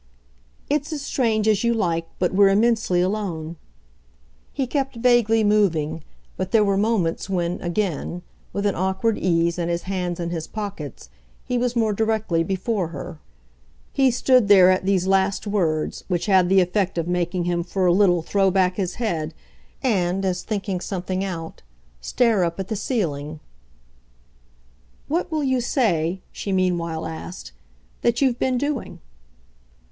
[0.67, 3.57] "It's as strange as you like, but we're immensely alone."
[4.51, 6.03] He kept vaguely moving,
[6.37, 10.47] but there were moments when, again, with an awkward ease and his hands in his
[10.47, 11.11] pockets,
[11.45, 13.19] he was more directly before her.
[13.93, 17.85] He stood there at these last words, which had the effect of making him for
[17.85, 19.35] a little throw back his head
[19.83, 21.61] and, as thinking something out,
[21.99, 23.39] stare up at the ceiling.
[25.07, 27.51] "What will you say," she meanwhile asked,
[28.01, 28.99] "that you've been doing?"